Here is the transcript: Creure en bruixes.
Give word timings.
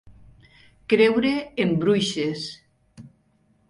Creure 0.93 1.35
en 1.67 1.77
bruixes. 1.87 2.51